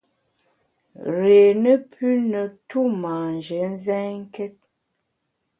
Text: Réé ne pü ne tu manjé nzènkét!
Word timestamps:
Réé 1.15 1.53
ne 1.53 1.75
pü 1.89 2.07
ne 2.31 2.43
tu 2.69 2.79
manjé 3.03 3.59
nzènkét! 3.73 4.57